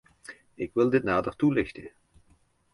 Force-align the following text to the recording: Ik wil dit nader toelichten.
Ik 0.55 0.73
wil 0.73 0.89
dit 0.89 1.03
nader 1.03 1.35
toelichten. 1.35 1.91